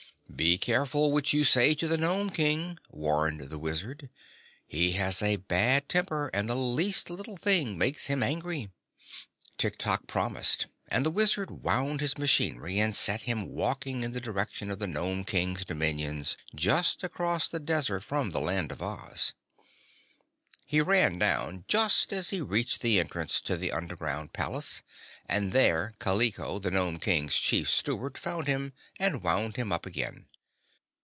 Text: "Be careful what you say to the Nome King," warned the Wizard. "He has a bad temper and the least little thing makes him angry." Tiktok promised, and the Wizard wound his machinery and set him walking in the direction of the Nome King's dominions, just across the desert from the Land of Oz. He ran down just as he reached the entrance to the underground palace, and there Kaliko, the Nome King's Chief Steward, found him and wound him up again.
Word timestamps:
"Be 0.33 0.57
careful 0.57 1.11
what 1.11 1.33
you 1.33 1.43
say 1.43 1.75
to 1.75 1.87
the 1.87 1.99
Nome 1.99 2.31
King," 2.31 2.79
warned 2.89 3.41
the 3.51 3.59
Wizard. 3.59 4.09
"He 4.65 4.93
has 4.93 5.21
a 5.21 5.35
bad 5.35 5.87
temper 5.89 6.31
and 6.33 6.49
the 6.49 6.55
least 6.55 7.11
little 7.11 7.37
thing 7.37 7.77
makes 7.77 8.07
him 8.07 8.23
angry." 8.23 8.71
Tiktok 9.59 10.07
promised, 10.07 10.65
and 10.87 11.05
the 11.05 11.11
Wizard 11.11 11.63
wound 11.63 12.01
his 12.01 12.17
machinery 12.17 12.79
and 12.79 12.95
set 12.95 13.23
him 13.23 13.49
walking 13.53 14.01
in 14.01 14.13
the 14.13 14.21
direction 14.21 14.71
of 14.71 14.79
the 14.79 14.87
Nome 14.87 15.25
King's 15.25 15.63
dominions, 15.63 16.37
just 16.55 17.03
across 17.03 17.47
the 17.47 17.59
desert 17.59 17.99
from 17.99 18.31
the 18.31 18.39
Land 18.39 18.71
of 18.71 18.81
Oz. 18.81 19.33
He 20.65 20.81
ran 20.81 21.19
down 21.19 21.65
just 21.67 22.11
as 22.13 22.29
he 22.31 22.41
reached 22.41 22.79
the 22.81 22.97
entrance 22.99 23.41
to 23.41 23.57
the 23.57 23.73
underground 23.73 24.33
palace, 24.33 24.81
and 25.27 25.51
there 25.51 25.93
Kaliko, 25.99 26.59
the 26.59 26.71
Nome 26.71 26.97
King's 26.97 27.35
Chief 27.37 27.69
Steward, 27.69 28.17
found 28.17 28.47
him 28.47 28.73
and 28.97 29.21
wound 29.21 29.57
him 29.57 29.71
up 29.71 29.85
again. 29.85 30.25